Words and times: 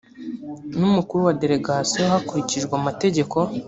n 0.77 0.79
umukuru 0.89 1.19
wa 1.27 1.33
delegation 1.41 2.03
hakurikijwe 2.13 2.73
amategeko 2.81 3.37